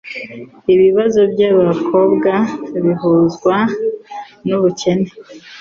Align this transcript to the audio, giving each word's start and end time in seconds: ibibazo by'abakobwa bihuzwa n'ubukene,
ibibazo 0.73 1.19
by'abakobwa 1.33 2.31
bihuzwa 2.83 3.55
n'ubukene, 4.47 5.09